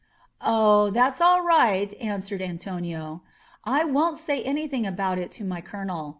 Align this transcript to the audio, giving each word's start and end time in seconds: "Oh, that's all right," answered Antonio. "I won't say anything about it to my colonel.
"Oh, 0.41 0.89
that's 0.89 1.21
all 1.21 1.41
right," 1.43 1.93
answered 2.01 2.41
Antonio. 2.41 3.21
"I 3.65 3.83
won't 3.85 4.17
say 4.17 4.41
anything 4.41 4.87
about 4.87 5.19
it 5.19 5.29
to 5.33 5.43
my 5.45 5.61
colonel. 5.61 6.09